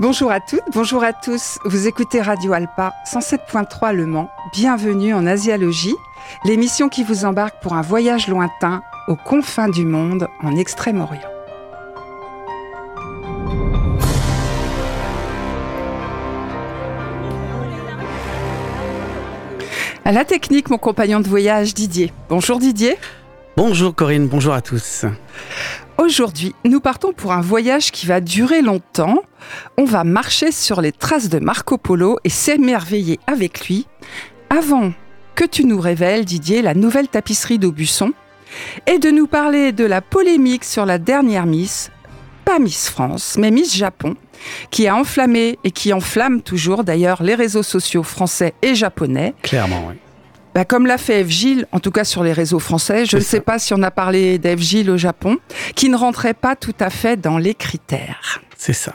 [0.00, 1.58] Bonjour à toutes, bonjour à tous.
[1.64, 4.30] Vous écoutez Radio Alpa 107.3 Le Mans.
[4.52, 5.96] Bienvenue en Asialogie,
[6.44, 11.18] l'émission qui vous embarque pour un voyage lointain aux confins du monde en Extrême-Orient.
[20.04, 22.12] À la technique, mon compagnon de voyage Didier.
[22.28, 22.96] Bonjour Didier.
[23.56, 25.06] Bonjour Corinne, bonjour à tous.
[25.98, 29.24] Aujourd'hui, nous partons pour un voyage qui va durer longtemps.
[29.76, 33.86] On va marcher sur les traces de Marco Polo et s'émerveiller avec lui.
[34.50, 34.92] Avant
[35.34, 38.12] que tu nous révèles, Didier, la nouvelle tapisserie d'Aubusson
[38.86, 41.90] et de nous parler de la polémique sur la dernière Miss,
[42.44, 44.16] pas Miss France, mais Miss Japon,
[44.70, 49.34] qui a enflammé et qui enflamme toujours d'ailleurs les réseaux sociaux français et japonais.
[49.42, 49.94] Clairement, oui.
[50.54, 53.22] Bah, comme l'a fait Eve Gilles, en tout cas sur les réseaux français, je ne
[53.22, 55.38] sais pas si on a parlé d'Eve Gilles au Japon,
[55.76, 58.40] qui ne rentrait pas tout à fait dans les critères.
[58.56, 58.94] C'est ça.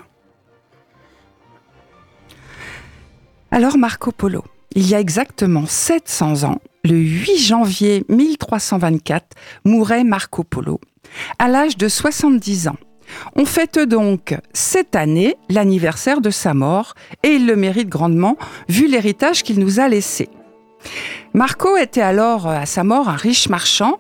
[3.56, 9.28] Alors Marco Polo, il y a exactement 700 ans, le 8 janvier 1324,
[9.64, 10.82] mourait Marco Polo,
[11.38, 12.78] à l'âge de 70 ans.
[13.36, 18.38] On fête donc cette année l'anniversaire de sa mort et il le mérite grandement
[18.70, 20.30] vu l'héritage qu'il nous a laissé.
[21.36, 24.00] Marco était alors, à sa mort, un riche marchand.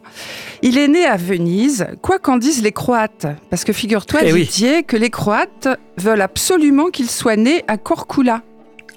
[0.64, 3.28] Il est né à Venise, quoi qu'en disent les Croates.
[3.52, 4.46] Parce que figure-toi, Eh oui.
[4.46, 8.42] Didier, que les Croates veulent absolument qu'il soit né à Corcula,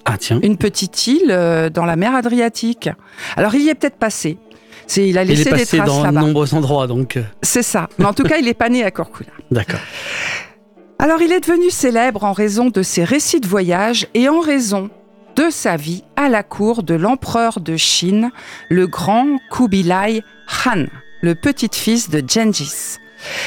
[0.07, 0.39] Ah tiens.
[0.43, 2.89] une petite île euh, dans la mer Adriatique.
[3.37, 4.39] Alors il y est peut-être passé.
[4.87, 6.21] C'est, il a Il est laissé des passé traces dans de là-bas.
[6.21, 7.89] nombreux endroits, donc euh, C'est ça.
[7.99, 9.31] Mais en tout cas, il n'est pas né à Corcula.
[9.51, 9.81] d'accord.
[10.99, 14.89] Alors il est devenu célèbre en raison de ses récits de voyage et en raison
[15.35, 18.31] de sa vie à la cour de l'empereur de Chine,
[18.71, 20.23] le grand Kubilai
[20.65, 20.87] Khan,
[21.21, 22.97] le petit-fils de Gengis.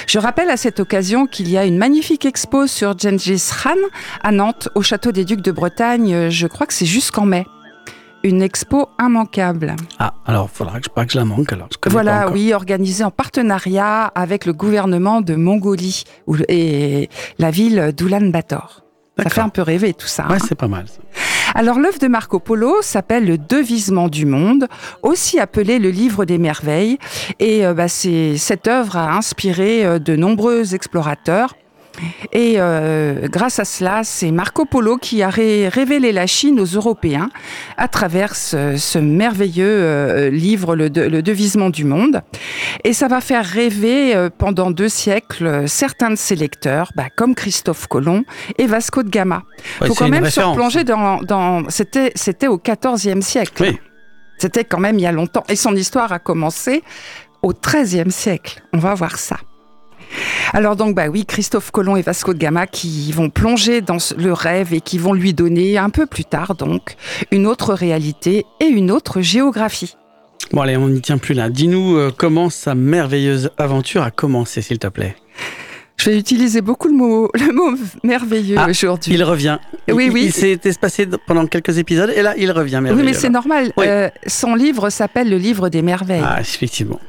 [0.08, 3.75] Je rappelle à cette occasion qu'il y a une magnifique expo sur Gengis Khan
[4.23, 6.30] à Nantes, au château des Ducs de Bretagne.
[6.30, 7.45] Je crois que c'est jusqu'en mai.
[8.23, 9.75] Une expo immanquable.
[9.97, 11.70] Ah, alors faudra que je pas que je la manque alors.
[11.71, 16.03] Je connais pas Voilà, oui, organisé en partenariat avec le gouvernement de Mongolie
[16.49, 18.83] et la ville d'Oulan-Bator.
[19.23, 20.26] Ça fait un peu rêver tout ça.
[20.27, 20.32] hein.
[20.33, 20.86] Ouais, c'est pas mal.
[20.87, 20.99] ça.
[21.55, 24.67] Alors l'œuvre de Marco Polo s'appelle Le Devisement du monde,
[25.02, 26.99] aussi appelé le Livre des merveilles.
[27.39, 31.55] Et euh, bah, cette œuvre a inspiré euh, de nombreux explorateurs.
[32.32, 36.66] Et euh, grâce à cela, c'est Marco Polo qui a ré- révélé la Chine aux
[36.66, 37.30] Européens
[37.77, 42.22] à travers ce, ce merveilleux euh, livre, le, De- le Devisement du monde.
[42.83, 47.08] Et ça va faire rêver euh, pendant deux siècles euh, certains de ses lecteurs, bah,
[47.16, 48.23] comme Christophe Colomb
[48.58, 49.44] et Vasco de Gama.
[49.82, 53.61] Ouais, faut quand même se replonger dans, dans c'était c'était au XIVe siècle.
[53.64, 53.77] Oui.
[54.38, 56.82] C'était quand même il y a longtemps et son histoire a commencé
[57.42, 58.64] au XIIIe siècle.
[58.71, 59.36] On va voir ça.
[60.53, 64.33] Alors donc bah oui, Christophe Colomb et Vasco de Gama qui vont plonger dans le
[64.33, 66.95] rêve et qui vont lui donner un peu plus tard donc
[67.31, 69.95] une autre réalité et une autre géographie.
[70.52, 71.49] Bon allez, on n'y tient plus là.
[71.49, 75.15] Dis-nous euh, comment sa merveilleuse aventure a commencé, s'il te plaît.
[75.97, 79.14] Je vais utiliser beaucoup le mot le mot merveilleux Ah, aujourd'hui.
[79.14, 79.59] Il revient.
[79.91, 80.23] Oui, Il- oui.
[80.27, 82.77] Il s'est espacé pendant quelques épisodes et là, il revient.
[82.77, 83.73] Oui, merveilleux, mais c'est normal.
[83.77, 83.86] Oui.
[83.87, 86.23] Euh, son livre s'appelle Le Livre des merveilles.
[86.26, 86.99] Ah, effectivement.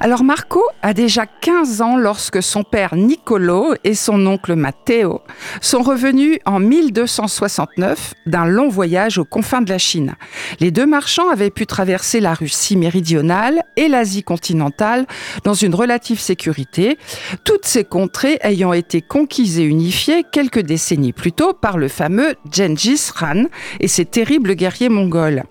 [0.00, 5.20] Alors Marco a déjà 15 ans lorsque son père Niccolo et son oncle Matteo
[5.60, 10.14] sont revenus en 1269 d'un long voyage aux confins de la Chine.
[10.60, 15.06] Les deux marchands avaient pu traverser la Russie méridionale et l'Asie continentale
[15.44, 16.98] dans une relative sécurité,
[17.44, 22.34] toutes ces contrées ayant été conquises et unifiées quelques décennies plus tôt par le fameux
[22.50, 23.44] Gengis Khan
[23.78, 25.44] et ses terribles guerriers mongols.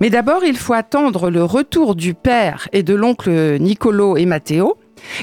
[0.00, 4.76] Mais d'abord, il faut attendre le retour du père et de l'oncle Nicolo et Matteo,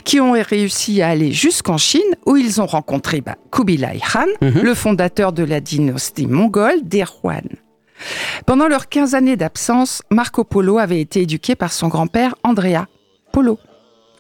[0.04, 4.62] qui ont réussi à aller jusqu'en Chine, où ils ont rencontré bah, Kubilai Khan, Mhm.
[4.62, 7.48] le fondateur de la dynastie mongole d'Erwan.
[8.46, 12.88] Pendant leurs 15 années d'absence, Marco Polo avait été éduqué par son grand-père Andrea
[13.32, 13.58] Polo.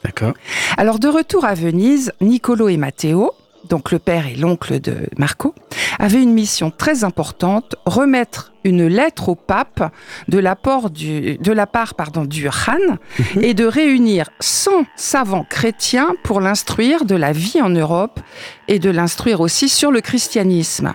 [0.03, 0.33] D'accord.
[0.77, 3.31] Alors de retour à Venise, Nicolo et Matteo,
[3.69, 5.53] donc le père et l'oncle de Marco,
[5.99, 9.91] avaient une mission très importante, remettre une lettre au pape
[10.27, 10.41] de,
[10.89, 12.97] du, de la part pardon, du Khan
[13.41, 18.19] et de réunir 100 savants chrétiens pour l'instruire de la vie en Europe
[18.67, 20.93] et de l'instruire aussi sur le christianisme.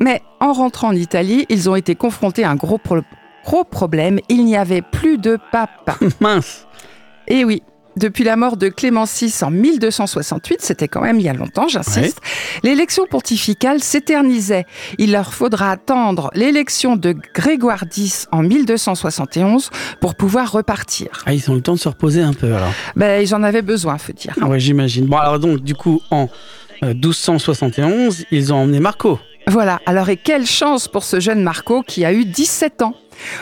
[0.00, 2.98] Mais en rentrant en Italie, ils ont été confrontés à un gros, pro-
[3.44, 5.98] gros problème, il n'y avait plus de pape.
[6.20, 6.66] Mince.
[7.28, 7.62] Et oui,
[7.96, 11.68] depuis la mort de Clément VI en 1268, c'était quand même il y a longtemps,
[11.68, 12.20] j'insiste,
[12.62, 14.64] l'élection pontificale s'éternisait.
[14.98, 21.08] Il leur faudra attendre l'élection de Grégoire X en 1271 pour pouvoir repartir.
[21.26, 22.72] Ah, ils ont le temps de se reposer un peu alors.
[22.96, 24.34] Ben, ils en avaient besoin, faut dire.
[24.40, 25.06] Ah ouais, j'imagine.
[25.06, 26.28] Bon, alors donc, du coup, en
[26.82, 29.18] euh, 1271, ils ont emmené Marco.
[29.48, 32.94] Voilà, alors et quelle chance pour ce jeune Marco qui a eu 17 ans.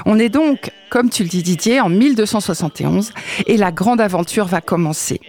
[0.06, 3.12] On est donc, comme tu le dis Didier, en 1271
[3.46, 5.20] et la grande aventure va commencer.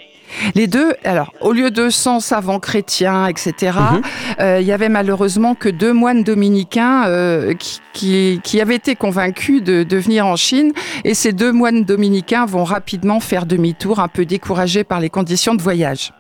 [0.55, 4.01] Les deux, alors, au lieu de 100 savants chrétiens, etc., mhm.
[4.39, 7.53] euh, il y avait malheureusement que deux moines dominicains euh,
[7.93, 10.71] qui, qui, avaient été convaincus de, de, venir en Chine.
[11.03, 15.55] Et ces deux moines dominicains vont rapidement faire demi-tour, un peu découragés par les conditions
[15.55, 16.13] de voyage.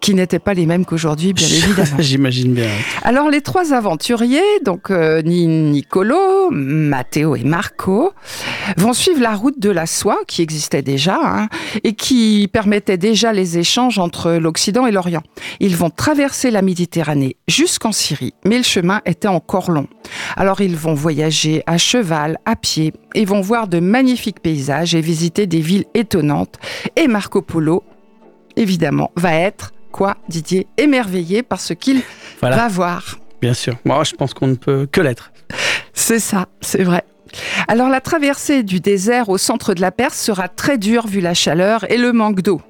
[0.00, 1.96] Qui n'étaient pas les mêmes qu'aujourd'hui, bien évidemment.
[1.98, 2.70] J'imagine bien.
[3.02, 8.12] Alors, les trois aventuriers, donc euh, Nicolo, Matteo et Marco,
[8.76, 11.48] vont suivre la route de la soie, qui existait déjà, hein,
[11.84, 15.22] et qui permettait déjà les échanges entre l'Occident et l'Orient.
[15.60, 19.88] Ils vont traverser la Méditerranée jusqu'en Syrie, mais le chemin était encore long.
[20.36, 25.00] Alors, ils vont voyager à cheval, à pied, et vont voir de magnifiques paysages et
[25.00, 26.56] visiter des villes étonnantes.
[26.96, 27.82] Et Marco Polo
[28.58, 32.02] évidemment, va être, quoi, Didier, émerveillé par ce qu'il
[32.42, 33.18] va voir.
[33.40, 33.76] Bien sûr.
[33.84, 35.32] Moi, je pense qu'on ne peut que l'être.
[35.92, 37.04] C'est ça, c'est vrai.
[37.68, 41.34] Alors la traversée du désert au centre de la Perse sera très dure vu la
[41.34, 42.60] chaleur et le manque d'eau.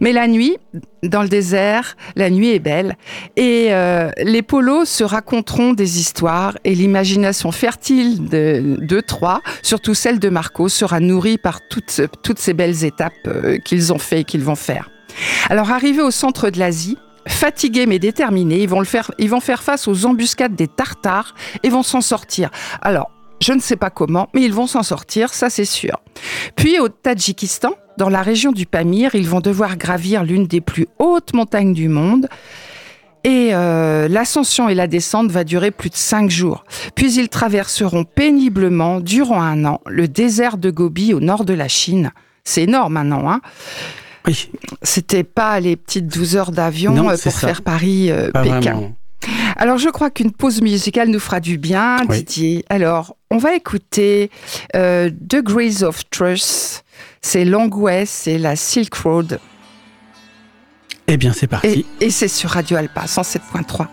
[0.00, 0.58] Mais la nuit,
[1.02, 2.96] dans le désert, la nuit est belle
[3.36, 9.94] et euh, les polos se raconteront des histoires et l'imagination fertile de, de Troie, surtout
[9.94, 14.20] celle de Marco, sera nourrie par toutes, toutes ces belles étapes euh, qu'ils ont fait
[14.20, 14.90] et qu'ils vont faire.
[15.48, 16.98] Alors arrivés au centre de l'Asie,
[17.28, 21.34] fatigués mais déterminés, ils vont, le faire, ils vont faire face aux embuscades des Tartares
[21.62, 22.50] et vont s'en sortir.
[22.82, 23.10] Alors,
[23.40, 26.00] je ne sais pas comment, mais ils vont s'en sortir, ça c'est sûr.
[26.56, 30.86] Puis au Tadjikistan, dans la région du Pamir, ils vont devoir gravir l'une des plus
[30.98, 32.28] hautes montagnes du monde.
[33.24, 36.64] Et euh, l'ascension et la descente va durer plus de cinq jours.
[36.94, 41.66] Puis ils traverseront péniblement, durant un an, le désert de Gobi au nord de la
[41.66, 42.12] Chine.
[42.44, 43.40] C'est énorme maintenant, hein?
[44.26, 44.50] Oui.
[44.82, 48.82] C'était pas les petites 12 heures d'avion euh, pour faire Paris-Pékin.
[48.82, 52.64] Euh, Alors, je crois qu'une pause musicale nous fera du bien, Didier.
[52.68, 54.30] Alors, on va écouter
[54.74, 56.84] euh, Degrees of Trust.
[57.22, 59.40] C'est Long West, c'est la Silk Road.
[61.08, 61.86] Eh bien, c'est parti.
[62.00, 63.86] Et, et c'est sur Radio Alpa, 107.3.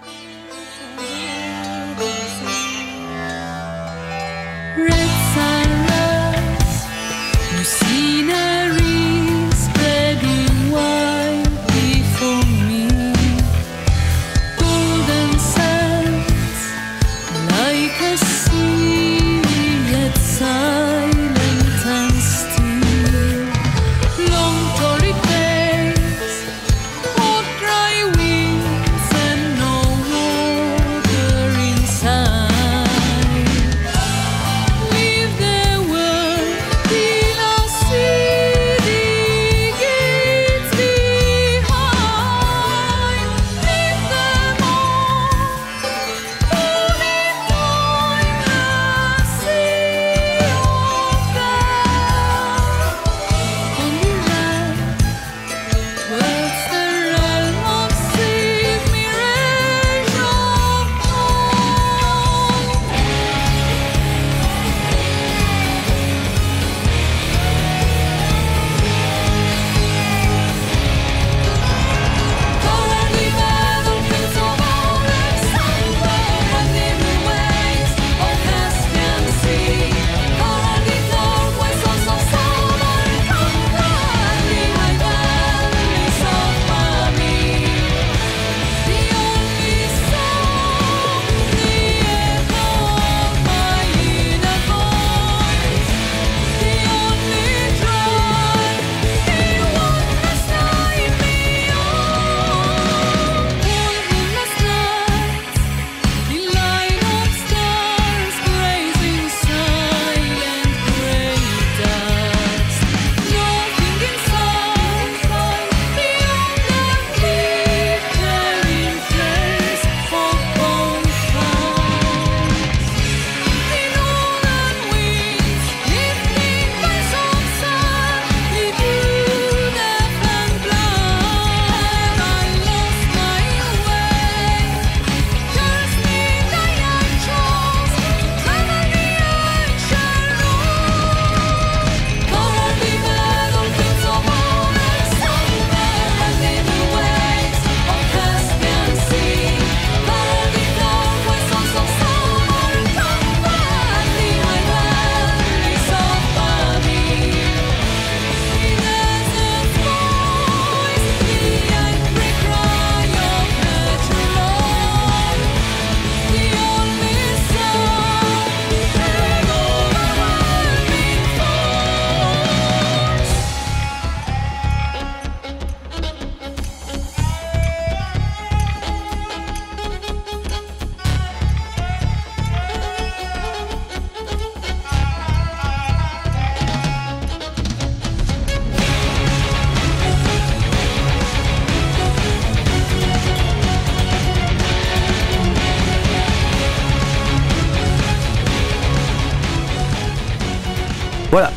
[201.33, 201.51] Voilà,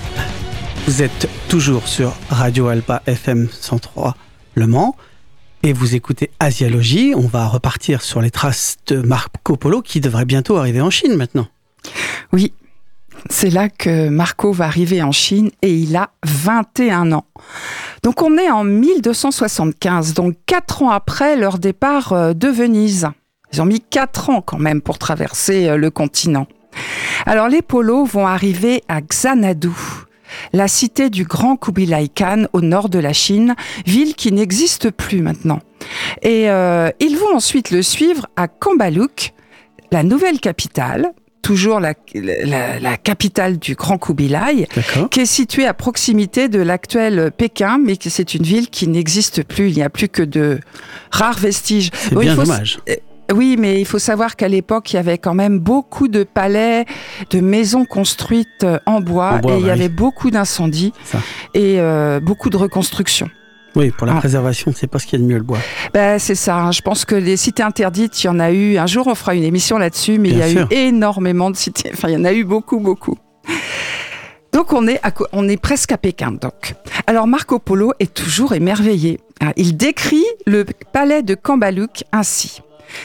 [0.86, 4.16] vous êtes toujours sur Radio Alpa FM 103
[4.54, 4.96] Le Mans
[5.62, 7.12] et vous écoutez Asialogie.
[7.14, 11.14] On va repartir sur les traces de Marco Polo qui devrait bientôt arriver en Chine
[11.14, 11.46] maintenant.
[12.32, 12.54] Oui,
[13.28, 17.26] c'est là que Marco va arriver en Chine et il a 21 ans.
[18.02, 23.08] Donc on est en 1275, donc 4 ans après leur départ euh, de Venise.
[23.52, 26.46] Ils ont mis 4 ans quand même pour traverser euh, le continent.
[27.26, 29.70] Alors les polos vont arriver à Xanadu,
[30.52, 33.54] la cité du grand Kubilai Khan au nord de la Chine,
[33.86, 35.60] ville qui n'existe plus maintenant.
[36.22, 39.32] Et euh, ils vont ensuite le suivre à Kambaluk,
[39.92, 41.12] la nouvelle capitale,
[41.46, 44.66] toujours la, la, capitale du Grand Kubilai,
[45.12, 49.68] qui est située à proximité de l'actuel Pékin, mais c'est une ville qui n'existe plus.
[49.68, 50.58] Il n'y a plus que de
[51.12, 51.90] rares vestiges.
[51.94, 52.80] C'est bien dommage.
[52.88, 52.96] Euh,
[53.34, 56.84] oui, mais il faut savoir qu'à l'époque, il y avait quand même beaucoup de palais,
[57.30, 60.92] de maisons construites euh, en bois, et il y avait beaucoup d'incendies
[61.54, 63.28] et euh, beaucoup de reconstructions.
[63.74, 64.16] Oui, pour la ah.
[64.16, 65.58] préservation, c'est pas ce qu'il y a de mieux le bois.
[65.92, 66.56] Ben, c'est ça.
[66.56, 66.72] Hein.
[66.72, 68.78] Je pense que les cités interdites, il y en a eu.
[68.78, 71.90] Un jour, on fera une émission là-dessus, mais il y a eu énormément de cités.
[71.92, 73.18] Enfin, il y en a eu beaucoup, beaucoup.
[74.52, 74.98] Donc on est,
[75.32, 76.32] on est presque à Pékin.
[76.32, 76.74] Donc.
[77.06, 79.20] Alors Marco Polo est toujours émerveillé.
[79.40, 80.64] Ah, il décrit le
[80.94, 82.62] palais de Kambaluk ainsi.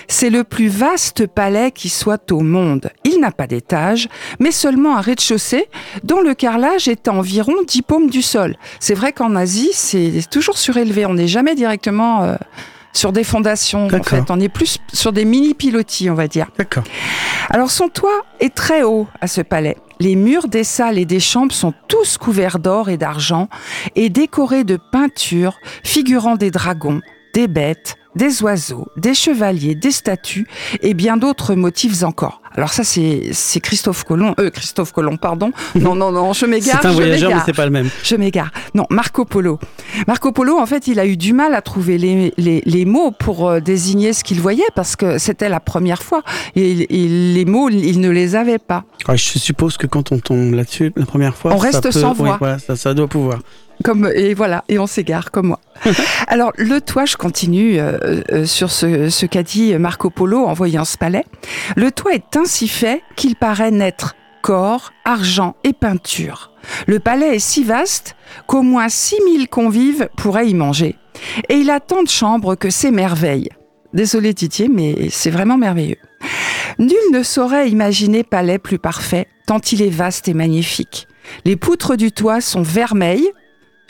[0.08, 2.92] C'est le plus vaste palais qui soit au monde.
[3.04, 4.08] Il n'a pas d'étage,
[4.40, 5.68] mais seulement un rez-de-chaussée
[6.04, 8.56] dont le carrelage est à environ 10 paumes du sol.
[8.80, 11.06] C'est vrai qu'en Asie, c'est toujours surélevé.
[11.06, 12.36] On n'est jamais directement euh,
[12.94, 13.88] sur des fondations.
[13.88, 16.48] En fait, on est plus sur des mini-pilotis, on va dire.
[16.58, 16.84] D'accord.
[17.50, 19.78] Alors son toit est très haut à ce palais.
[20.00, 23.50] Les murs des salles et des chambres sont tous couverts d'or et d'argent
[23.96, 27.02] et décorés de peintures figurant des dragons,
[27.34, 30.48] des bêtes, des oiseaux, des chevaliers, des statues
[30.82, 32.42] et bien d'autres motifs encore.
[32.54, 35.52] Alors ça c'est Christophe Colomb, euh, Christophe Colomb, pardon.
[35.76, 36.80] Non non non, je m'égare.
[36.82, 37.90] C'est un voyageur mais c'est pas le même.
[38.04, 38.52] Je m'égare.
[38.76, 39.60] Non, Marco Polo.
[40.08, 43.12] Marco Polo en fait il a eu du mal à trouver les, les, les mots
[43.12, 46.24] pour euh, désigner ce qu'il voyait parce que c'était la première fois
[46.56, 48.84] et, les mots il ne les avait pas.
[49.08, 52.38] je suppose que quand on tombe là-dessus la première fois, on reste sans voix.
[52.60, 53.40] ça, ça doit pouvoir.
[53.84, 55.60] Comme, et voilà, et on s'égare comme moi.
[56.28, 60.54] Alors, le toit, je continue euh, euh, sur ce, ce qu'a dit Marco Polo en
[60.54, 61.26] voyant ce palais.
[61.76, 66.52] Le toit est ainsi fait qu'il paraît n'être corps, argent et peinture.
[66.88, 68.16] Le palais est si vaste
[68.48, 70.96] qu'au moins 6000 convives pourraient y manger.
[71.50, 73.50] Et il a tant de chambres que c'est merveille.
[73.94, 75.98] Désolé Titier, mais c'est vraiment merveilleux.
[76.80, 81.08] Nul ne saurait imaginer palais plus parfait, tant il est vaste et magnifique.
[81.46, 83.30] Les poutres du toit sont vermeilles,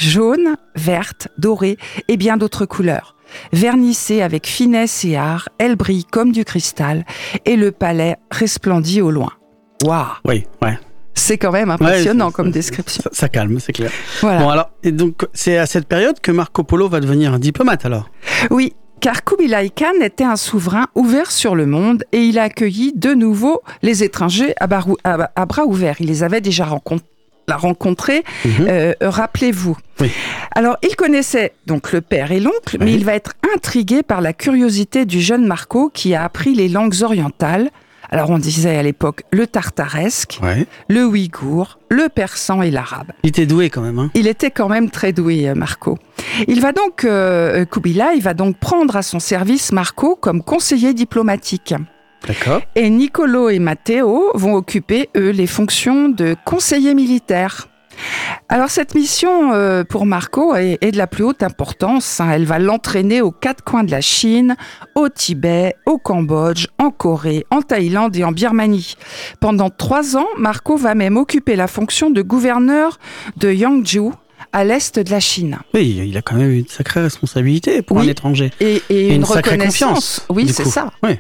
[0.01, 1.77] jaune, verte, dorée
[2.07, 3.15] et bien d'autres couleurs.
[3.53, 7.05] Vernissée avec finesse et art, elle brille comme du cristal
[7.45, 9.31] et le palais resplendit au loin.
[9.83, 10.77] Waouh Oui, ouais.
[11.13, 13.03] C'est quand même impressionnant comme description.
[13.11, 13.91] Ça, calme, c'est clair.
[14.21, 14.39] Voilà.
[14.39, 17.85] Bon alors, et donc c'est à cette période que Marco Polo va devenir un diplomate
[17.85, 18.09] alors?
[18.49, 22.93] Oui, car Kubilai Khan était un souverain ouvert sur le monde et il a accueilli
[22.95, 24.67] de nouveau les étrangers à,
[25.35, 25.97] à bras ouverts.
[25.99, 27.05] Il les avait déjà rencontrés
[27.47, 28.67] l'a rencontré, mhm.
[28.67, 29.77] euh, rappelez-vous.
[30.55, 34.33] Alors, il connaissait donc le père et l'oncle, mais il va être intrigué par la
[34.33, 37.69] curiosité du jeune Marco qui a appris les langues orientales.
[38.09, 40.41] Alors, on disait à l'époque le tartaresque,
[40.89, 43.11] le ouïghour, le persan et l'arabe.
[43.23, 43.99] Il était doué quand même.
[43.99, 44.11] Hein.
[44.15, 45.97] il était quand même très doué, euh, Marco.
[46.47, 50.93] Il va donc, euh, Kubila, il va donc prendre à son service Marco comme conseiller
[50.93, 51.73] diplomatique.
[52.75, 57.67] Et Nicolo et Matteo vont occuper, eux, les fonctions de conseillers militaires.
[58.49, 62.19] Alors cette mission euh, pour Marco est, de la plus haute importance.
[62.19, 62.29] Hein.
[62.31, 64.55] Elle va l'entraîner aux quatre coins de la Chine,
[64.95, 68.95] au Tibet, au Cambodge, en Corée, en Thaïlande et en Birmanie.
[69.39, 72.97] Pendant trois ans, Marco va même occuper la fonction de gouverneur
[73.37, 74.13] de Yangzhou,
[74.53, 75.59] à l'est de la Chine.
[75.73, 78.51] Oui, il a quand même une sacrée responsabilité pour un étranger.
[78.59, 80.25] Et, une, reconnaissance.
[80.29, 80.91] Oui, c'est ça.
[81.03, 81.19] Oui.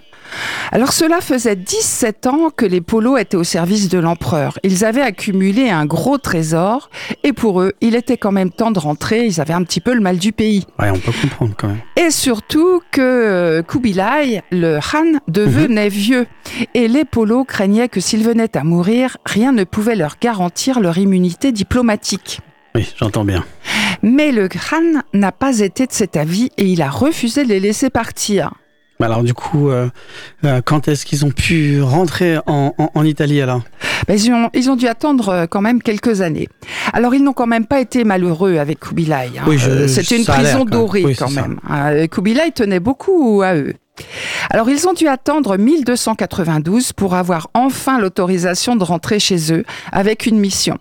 [0.71, 4.59] Alors cela faisait 17 ans que les polos étaient au service de l'empereur.
[4.63, 6.89] Ils avaient accumulé un gros trésor
[7.23, 9.25] et pour eux, il était quand même temps de rentrer.
[9.25, 10.65] Ils avaient un petit peu le mal du pays.
[10.79, 11.81] Ouais, on peut comprendre quand même.
[11.97, 15.91] Et surtout que euh, Kubilai, le Han, devenait mhm.
[15.91, 16.27] vieux.
[16.73, 20.97] Et les polos craignaient que s'ils venaient à mourir, rien ne pouvait leur garantir leur
[20.97, 22.41] immunité diplomatique.
[22.75, 23.43] Oui, j'entends bien.
[24.01, 27.59] Mais le Han n'a pas été de cet avis et il a refusé de les
[27.59, 28.51] laisser partir.
[29.03, 29.89] Alors du coup, euh,
[30.45, 32.71] euh, quand est-ce qu'ils ont pu rentrer en,
[33.03, 33.61] Italie alors?
[34.07, 34.17] Ben,
[34.53, 36.47] ils, ont, dû attendre euh, quand même quelques années.
[36.93, 39.31] Alors ils n'ont quand même pas été malheureux avec Kubilai.
[39.37, 39.87] Hein.
[39.87, 41.59] C'était une prison dorée quand, même.
[42.09, 43.73] Kubilai tenait beaucoup à eux.
[44.49, 50.25] Alors ils ont dû attendre 1292 pour avoir enfin l'autorisation de rentrer chez eux avec
[50.25, 50.77] une mission.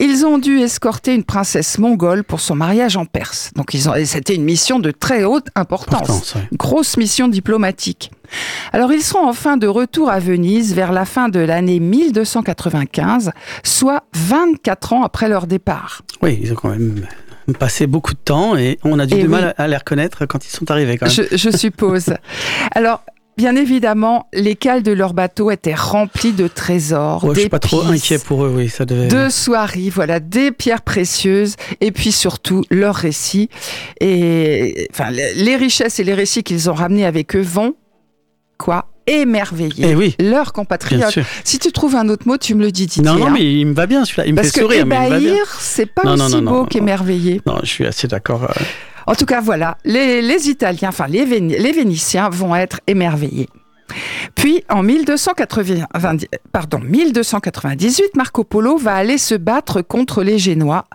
[0.00, 3.50] Ils ont dû escorter une princesse mongole pour son mariage en Perse.
[3.54, 6.48] Donc ils ont, c'était une mission de très haute importance, Importance, ouais.
[6.56, 8.10] grosse mission diplomatique.
[8.72, 13.32] Alors ils seront enfin de retour à Venise vers la fin de l'année 1295,
[13.62, 16.02] soit 24 ans après leur départ.
[16.22, 17.06] Oui, ils ont quand même
[17.58, 19.24] passé beaucoup de temps et on a du, oui.
[19.24, 21.14] mal à les reconnaître quand ils sont arrivés quand même.
[21.14, 22.06] Je, je suppose.
[22.74, 23.02] Alors.
[23.36, 27.58] Bien évidemment, les cales de leur bateau étaient remplies de trésors, Ouais, je suis pas
[27.58, 29.08] trop inquiet pour eux, oui, ça devait.
[29.08, 33.48] de soieries, voilà, des pierres précieuses, et puis surtout leurs récits.
[34.00, 37.74] Et enfin, les richesses et les récits qu'ils ont ramenés avec eux vont
[38.56, 41.18] quoi émerveiller Eh oui, leurs compatriotes.
[41.42, 43.02] Si tu trouves un autre mot, tu me le dis, Didier.
[43.02, 43.30] Non, non, hein.
[43.34, 44.26] mais il me va bien celui-là.
[44.26, 45.18] Il me parce fait que sourire, va bien.
[45.18, 47.40] ébahir, c'est pas Non, aussi non, non, beau qu'émerveiller.
[47.46, 48.44] Non, je suis assez d'accord.
[48.44, 48.54] euh,
[49.06, 53.48] En tout cas, voilà, les, Italiens, enfin les, Véni- les Vénitiens vont être émerveillés.
[54.34, 55.84] Puis, en 1280
[56.52, 60.86] pardon, 1298, Marco Polo va aller se battre contre les Génois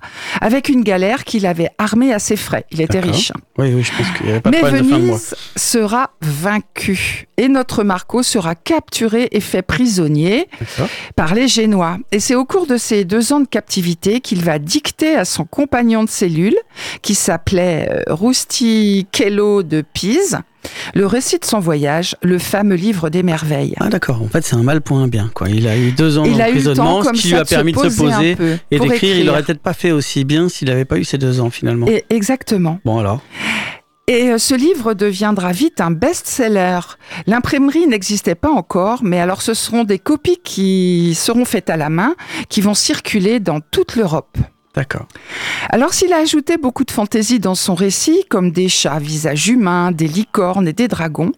[0.42, 2.66] avec une galère qu'il avait armée à ses frais.
[2.72, 3.32] Il était riche.
[3.58, 4.98] Oui, oui, je pense qu'il n'y avait pas de Mais de fin de mois.
[5.00, 10.48] Venise sera vaincue et notre Marco sera capturé et fait prisonnier
[11.16, 11.98] par les Génois.
[12.12, 15.46] Et c'est au cours de ces deux ans de captivité qu'il va dicter à son
[15.46, 16.58] compagnon de cellule,
[17.02, 20.40] qui s'appelait euh, Rustichello de Pise,
[20.94, 23.76] le récit de son voyage, le fameux livre des merveilles.
[23.80, 24.22] Ah, d'accord.
[24.22, 25.50] En fait, c'est un mal pour un bien, quoi.
[25.50, 28.38] Il a eu deux ans d'emprisonnement, ce qui lui a permis de se poser
[28.72, 29.16] et d'écrire.
[29.16, 29.32] Il écrire.
[29.32, 31.88] aurait peut-être pas fait aussi bien s'il n'avait pas eu ces deux ans, finalement.
[31.88, 32.80] Et exactement.
[32.86, 33.22] Bon, alors.
[34.08, 36.80] Et euh, ce livre deviendra vite un best-seller.
[37.28, 41.90] L'imprimerie n'existait pas encore, mais alors ce seront des copies qui seront faites à la
[41.90, 42.16] main,
[42.50, 44.36] qui vont circuler dans toute l'Europe.
[44.76, 45.08] D'accord.
[45.70, 49.92] Alors s'il a ajouté beaucoup de fantaisie dans son récit, comme des chats visage humain,
[49.92, 51.32] des licornes et des dragons,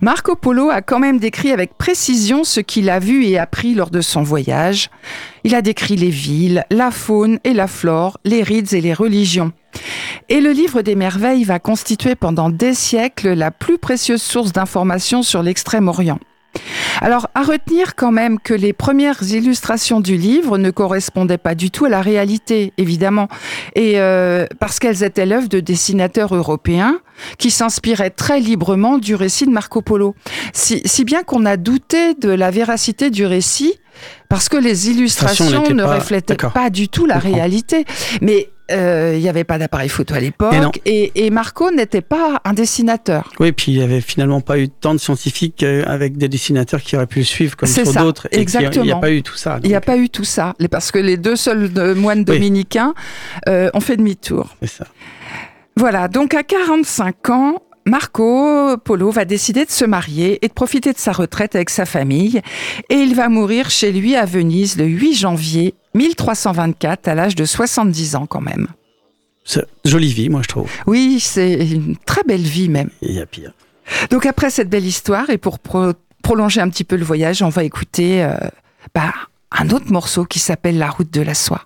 [0.00, 3.90] Marco Polo a quand même décrit avec précision ce qu'il a vu et appris lors
[3.90, 4.90] de son voyage.
[5.44, 9.52] Il a décrit les villes, la faune et la flore, les rites et les religions.
[10.28, 15.22] Et le livre des merveilles va constituer pendant des siècles la plus précieuse source d'informations
[15.22, 16.18] sur l'Extrême-Orient.
[17.00, 21.70] Alors, à retenir quand même que les premières illustrations du livre ne correspondaient pas du
[21.70, 23.28] tout à la réalité, évidemment,
[23.74, 26.98] et euh, parce qu'elles étaient l'œuvre de dessinateurs européens
[27.38, 30.14] qui s'inspiraient très librement du récit de Marco Polo.
[30.52, 33.74] Si, si bien qu'on a douté de la véracité du récit
[34.28, 37.84] parce que les illustrations ne pas- reflétaient pas du tout la réalité.
[38.22, 42.00] Mais euh, il n'y avait pas d'appareil photo à Et l'époque et, et Marco n'était
[42.00, 43.30] pas un dessinateur.
[43.40, 46.80] Oui, puis il n'y avait finalement pas eu tant de scientifiques euh, avec des dessinateurs
[46.82, 48.28] qui auraient pu le suivre comme sur d'autres.
[48.30, 49.00] et a- Il n'y a exactement.
[49.00, 49.58] pas eu tout ça.
[49.62, 52.94] Il n'y a pas eu tout ça, parce que les deux seuls euh, moines dominicains
[53.48, 54.56] euh, ont fait demi-tour.
[54.62, 54.86] C'est ça.
[55.76, 60.92] Voilà, donc à 45 ans, Marco Polo va décider de se marier et de profiter
[60.92, 62.40] de sa retraite avec sa famille.
[62.88, 67.44] Et il va mourir chez lui à Venise le 8 janvier 1324, à l'âge de
[67.44, 68.68] 70 ans quand même.
[69.44, 70.70] C'est jolie vie, moi, je trouve.
[70.86, 72.90] Oui, c'est une très belle vie même.
[73.02, 73.52] Il y a pire.
[74.10, 75.92] Donc après cette belle histoire, et pour pro-
[76.22, 78.36] prolonger un petit peu le voyage, on va écouter euh,
[78.94, 79.12] bah,
[79.50, 81.62] un autre morceau qui s'appelle La route de la soie.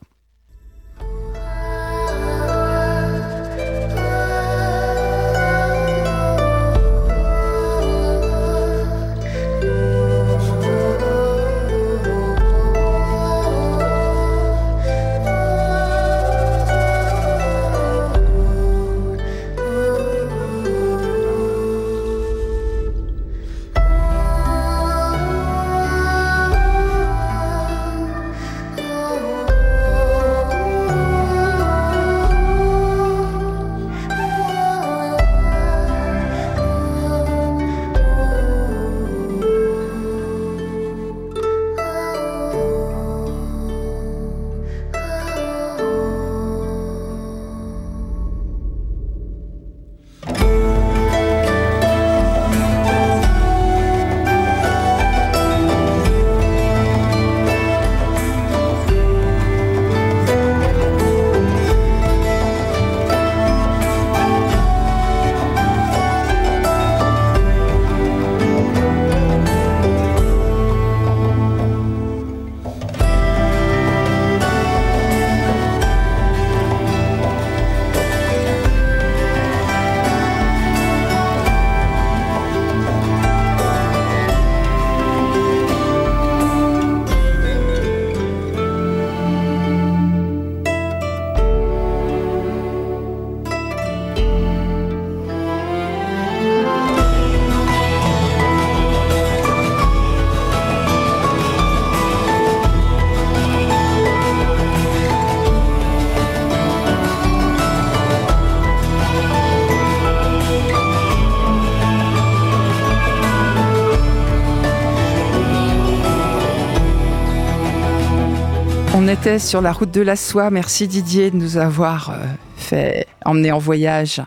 [119.27, 120.51] Sur la route de la soie.
[120.51, 122.25] Merci Didier de nous avoir euh,
[122.57, 124.23] fait emmener en voyage.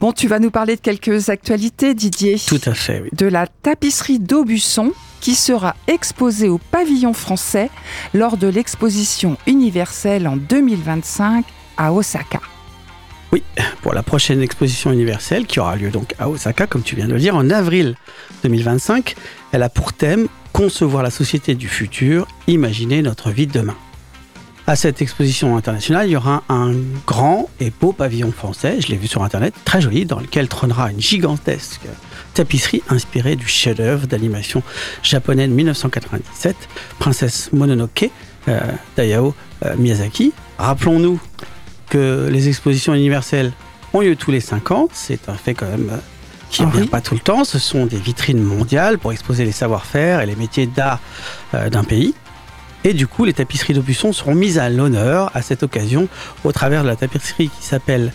[0.00, 2.38] Bon, tu vas nous parler de quelques actualités, Didier.
[2.38, 3.10] Tout à fait, oui.
[3.12, 7.68] De la tapisserie d'Aubusson qui sera exposée au pavillon français
[8.14, 11.44] lors de l'exposition universelle en 2025
[11.76, 12.40] à Osaka.
[13.32, 13.42] Oui,
[13.82, 17.12] pour la prochaine exposition universelle qui aura lieu donc à Osaka, comme tu viens de
[17.12, 17.96] le dire, en avril
[18.44, 19.14] 2025.
[19.52, 23.76] Elle a pour thème Concevoir la société du futur, imaginer notre vie de demain.
[24.68, 26.72] À cette exposition internationale, il y aura un
[27.06, 30.90] grand et beau pavillon français, je l'ai vu sur internet, très joli, dans lequel trônera
[30.90, 31.86] une gigantesque
[32.34, 34.64] tapisserie inspirée du chef-d'œuvre d'animation
[35.04, 36.56] japonais de 1997,
[36.98, 38.10] Princesse Mononoke,
[38.48, 38.60] euh,
[38.96, 40.32] d'Ayao euh, Miyazaki.
[40.58, 41.20] Rappelons-nous
[41.88, 43.52] que les expositions universelles
[43.94, 45.98] ont lieu tous les 5 ans, c'est un fait quand même euh,
[46.50, 47.44] qui ne vient pas tout le temps.
[47.44, 51.00] Ce sont des vitrines mondiales pour exposer les savoir-faire et les métiers d'art
[51.54, 52.14] euh, d'un pays.
[52.86, 56.06] Et du coup, les tapisseries d'Aubusson seront mises à l'honneur à cette occasion
[56.44, 58.12] au travers de la tapisserie qui s'appelle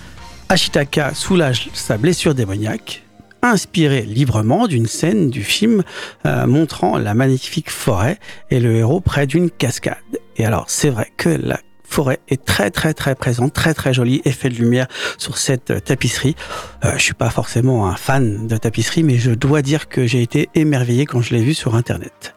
[0.48, 3.04] Ashitaka soulage sa blessure démoniaque,
[3.42, 5.84] inspirée librement d'une scène du film
[6.26, 8.18] euh, montrant la magnifique forêt
[8.50, 9.98] et le héros près d'une cascade.
[10.38, 14.22] Et alors, c'est vrai que la forêt est très très très présente, très très jolie,
[14.24, 16.38] effet de lumière sur cette euh, tapisserie.
[16.86, 20.22] Euh, je suis pas forcément un fan de tapisserie, mais je dois dire que j'ai
[20.22, 22.34] été émerveillé quand je l'ai vue sur Internet.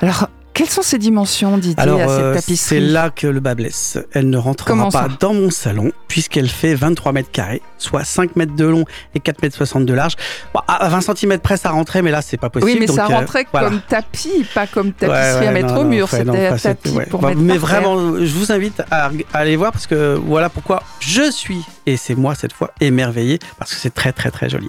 [0.00, 2.56] Alors, quelles sont ses dimensions, Didier, Alors, à cette euh, tapisserie?
[2.56, 3.98] c'est là que le bas blesse.
[4.12, 8.36] Elle ne rentrera Comment pas dans mon salon, puisqu'elle fait 23 mètres carrés, soit 5
[8.36, 8.84] mètres de long
[9.14, 10.14] et 4 mètres 60 de large.
[10.54, 12.70] Bon, à 20 cm près, ça rentrait, mais là, c'est pas possible.
[12.70, 13.68] Oui, mais donc, ça euh, rentrait voilà.
[13.68, 16.08] comme tapis, pas comme tapisserie Ouais, ouais, à mettre non, au non, mur.
[16.08, 17.06] C'était un tapis ouais.
[17.06, 17.60] pour Bah, mettre Mais terre.
[17.60, 21.96] vraiment, je vous invite à, à aller voir parce que voilà pourquoi je suis, et
[21.96, 24.68] c'est moi cette fois, émerveillé parce que c'est très très très joli.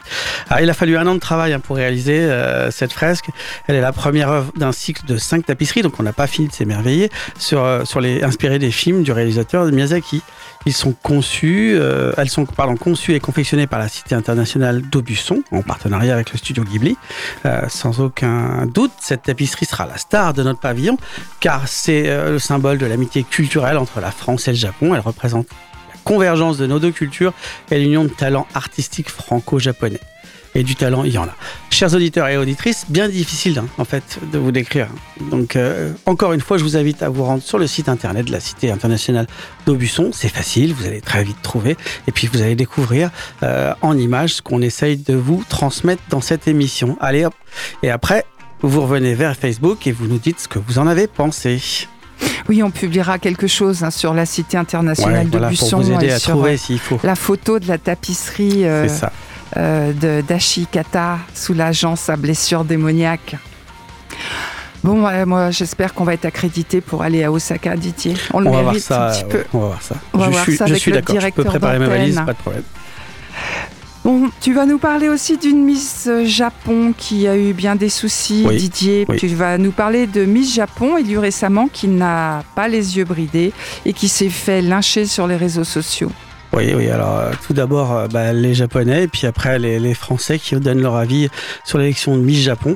[0.50, 3.26] Alors, il a fallu un an de travail hein, pour réaliser euh, cette fresque.
[3.68, 6.48] Elle est la première œuvre d'un cycle de cinq tapisseries, donc on n'a pas fini
[6.48, 10.22] de s'émerveiller, sur, euh, sur les, inspirées des films du réalisateur Miyazaki.
[10.66, 15.44] Ils sont conçus, euh, elles sont pardon, conçues et confectionnées par la Cité internationale d'Aubusson
[15.52, 16.98] en partenariat avec le studio Ghibli.
[17.46, 20.98] Euh, sans aucun doute, cette tapisserie sera la star de notre pavillon
[21.40, 24.94] car c'est euh, le symbole de l'amitié culturelle entre la France et le Japon.
[24.94, 25.48] Elle représente
[25.90, 27.34] la convergence de nos deux cultures
[27.72, 30.02] et l'union de talents artistiques franco-japonais.
[30.58, 31.36] Et du talent, il y en a.
[31.70, 34.88] Chers auditeurs et auditrices, bien difficile hein, en fait de vous décrire.
[35.30, 38.26] Donc euh, encore une fois, je vous invite à vous rendre sur le site internet
[38.26, 39.28] de la Cité internationale
[39.68, 40.10] d'Aubusson.
[40.14, 41.78] C'est facile, vous allez très vite trouver.
[42.08, 43.12] Et puis vous allez découvrir
[43.44, 46.98] euh, en images ce qu'on essaye de vous transmettre dans cette émission.
[47.02, 47.36] Allez hop
[47.84, 48.26] Et après,
[48.64, 51.62] vous revenez vers Facebook et vous nous dites ce que vous en avez pensé.
[52.50, 55.92] Oui, on publiera quelque chose hein, sur la Cité internationale de voilà, Busson pour vous
[55.92, 57.00] aider à sur trouver euh, s'il faut.
[57.04, 59.12] la photo de la tapisserie euh, C'est ça.
[59.56, 63.36] Euh, de d'Ashikata soulageant sa blessure démoniaque.
[64.84, 68.16] Bon, ouais, moi j'espère qu'on va être accrédité pour aller à Osaka, Didier.
[68.34, 69.08] On le On va voir mérite ça.
[69.08, 69.38] un petit peu.
[69.38, 69.96] ouais, on va voir ça.
[70.14, 71.20] On va je voir suis, ça je avec suis le d'accord.
[71.20, 72.64] Je peux préparer ma valise, pas de problème.
[74.04, 77.90] Bon, tu vas nous parler aussi d'une Miss euh, Japon qui a eu bien des
[77.90, 79.06] soucis, Oui, Didier.
[79.10, 79.18] oui.
[79.18, 83.52] Tu vas nous parler de Miss Japon, élue récemment, qui n'a pas les yeux bridés
[83.86, 86.12] et qui s'est fait lyncher sur les réseaux sociaux.
[86.54, 86.90] Oui, oui.
[86.90, 90.82] Alors, euh, tout d'abord, euh, bah, les Japonais, puis après, les, les Français qui donnent
[90.82, 91.30] leur avis
[91.64, 92.76] sur l'élection de Miss Japon.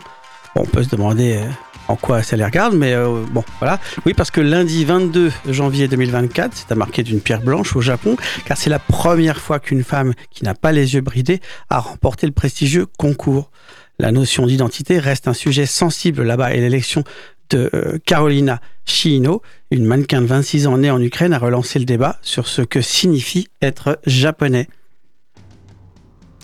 [0.55, 1.49] Bon, on peut se demander euh,
[1.87, 3.79] en quoi ça les regarde, mais euh, bon, voilà.
[4.05, 8.17] Oui, parce que lundi 22 janvier 2024, c'est à marquer d'une pierre blanche au Japon,
[8.45, 12.27] car c'est la première fois qu'une femme qui n'a pas les yeux bridés a remporté
[12.27, 13.51] le prestigieux concours.
[13.99, 17.03] La notion d'identité reste un sujet sensible là-bas et l'élection
[17.49, 19.41] de Carolina Shiino,
[19.71, 22.81] une mannequin de 26 ans née en Ukraine, a relancé le débat sur ce que
[22.81, 24.67] signifie être japonais.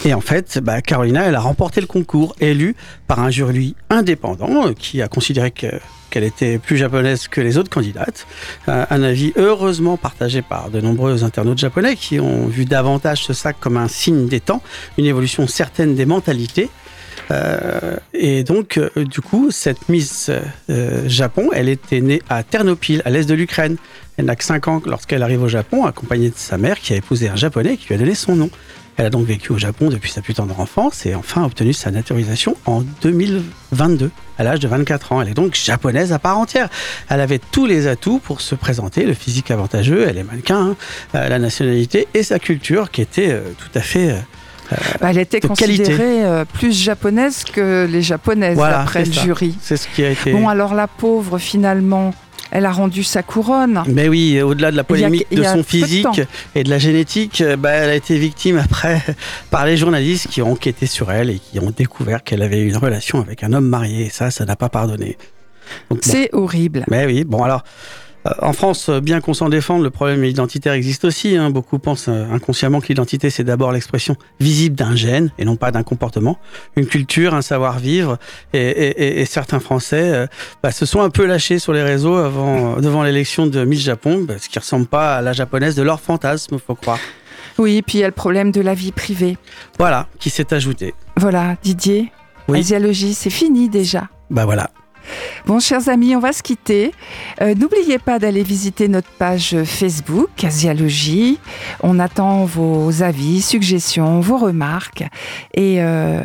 [0.06, 2.76] Et en fait, bah, Carolina, elle a remporté le concours, élue
[3.08, 5.80] par un jury indépendant euh, qui a considéré que-
[6.12, 8.28] qu'elle était plus japonaise que les autres candidates.
[8.70, 13.34] Euh, un avis heureusement partagé par de nombreux internautes japonais qui ont vu davantage ce
[13.34, 14.62] sac comme un signe des temps,
[15.00, 16.70] une évolution certaine des mentalités.
[17.32, 20.32] Euh, et donc, euh, du coup, cette Miss
[20.70, 23.78] euh, Japon, elle était née à Ternopil, à l'est de l'Ukraine.
[24.18, 26.96] Elle n'a que 5 ans lorsqu'elle arrive au Japon, accompagnée de sa mère qui a
[26.96, 28.50] épousé un japonais qui lui a donné son nom.
[28.96, 31.92] Elle a donc vécu au Japon depuis sa plus tendre enfance et enfin obtenu sa
[31.92, 34.10] naturalisation en 2022,
[34.40, 35.22] à l'âge de 24 ans.
[35.22, 36.68] Elle est donc japonaise à part entière.
[37.08, 40.76] Elle avait tous les atouts pour se présenter, le physique avantageux, elle est mannequin,
[41.14, 44.16] hein, la nationalité et sa culture qui était tout à fait...
[44.72, 49.22] euh, Bah, Elle était considérée euh, plus japonaise que les japonaises, Voilà, d'après le ça.
[49.22, 49.56] jury.
[49.62, 50.32] c'est ce qui a été...
[50.32, 52.14] Bon, alors la pauvre, finalement,
[52.52, 53.84] elle a rendu sa couronne.
[53.88, 56.22] Mais oui, au-delà de la a- polémique de son de physique
[56.56, 59.02] et de la génétique, euh, bah, elle a été victime après
[59.52, 62.78] par les journalistes qui ont enquêté sur elle et qui ont découvert qu'elle avait une
[62.78, 64.06] relation avec un homme marié.
[64.06, 65.18] Et ça, ça n'a pas pardonné.
[65.90, 65.98] Bon.
[66.02, 66.86] C'est horrible.
[66.90, 67.64] Mais oui, bon alors.
[68.28, 71.36] Euh, en France, bien qu'on s'en défende, le problème identitaire existe aussi.
[71.36, 71.50] Hein.
[71.50, 75.72] Beaucoup pensent euh, inconsciemment que l'identité, c'est d'abord l'expression visible d'un gène et non pas
[75.72, 76.38] d'un comportement,
[76.76, 78.18] une culture, un savoir-vivre.
[78.54, 80.28] Et, certains Français
[80.64, 84.24] bah, se sont un peu lâchés sur les réseaux avant, devant l'élection de Miss Japon,
[84.28, 87.00] bah, ce qui ressemble pas à la japonaise de leur fantasme, faut croire.
[87.58, 89.38] Oui, puis il y a le problème de la vie privée.
[89.78, 90.94] Voilà, qui s'est ajouté.
[91.18, 92.12] Voilà, Didier,
[92.48, 92.60] oui.
[92.60, 94.10] Asiologie, c'est fini déjà.
[94.30, 94.70] Bah voilà.
[95.46, 96.92] Bon, chers amis, on va se quitter.
[97.42, 101.40] Euh, n'oubliez pas d'aller visiter notre page Facebook, Asiologie.
[101.82, 105.04] On attend vos avis, suggestions, vos remarques.
[105.54, 106.22] Et euh,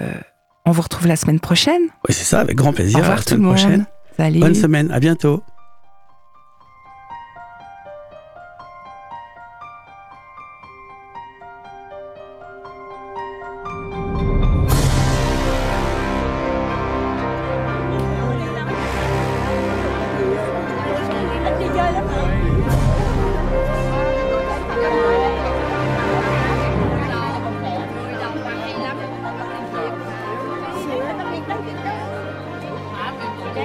[0.64, 1.82] on vous retrouve la semaine prochaine.
[2.08, 2.98] Oui, c'est ça, avec grand plaisir.
[2.98, 3.56] Au revoir tout le monde.
[3.56, 3.86] Prochaine.
[4.16, 4.40] Salut.
[4.40, 5.42] Bonne semaine, à bientôt.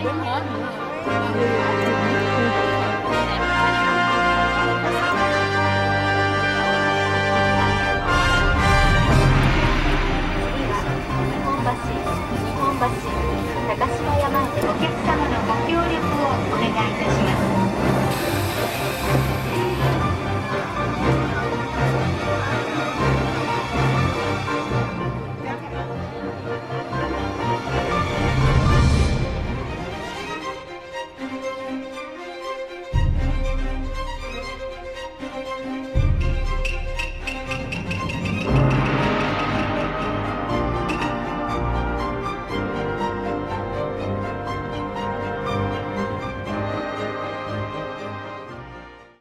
[0.04, 0.48] Đúng.